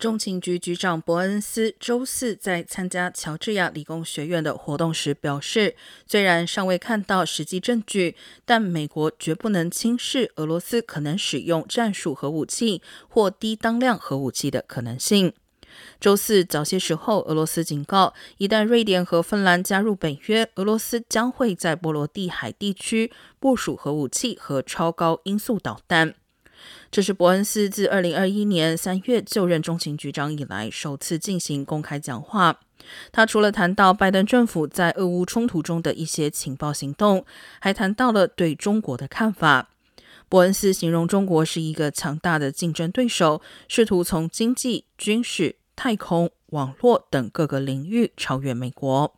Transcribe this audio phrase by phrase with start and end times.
[0.00, 5.76] 中情局局长伯恩斯周四在参加乔治亚理工学院的活动时表示，
[6.06, 8.16] 虽然尚未看到实际证据，
[8.46, 15.34] 但美国绝不能轻视俄罗斯可能使用战术核武器或低当量核武器的可能性。
[16.00, 26.14] 周四早些时候，俄罗斯警告，一旦瑞典和芬兰加入北约，俄罗斯将会在波罗的海地区部署核武器和超高音速导弹。
[26.90, 32.58] 这是伯恩斯自二零二一年三月就任中情局长以来首次进行公开讲话。
[33.12, 37.24] 他除了谈到拜登政府在俄乌冲突中的一些情报行动，
[37.60, 39.70] 还谈到了对中国的看法。
[40.28, 49.14] 伯恩斯形容中国是一个强大的竞争对手，试图从经济、军事、太空、网络等各个领域超越美国。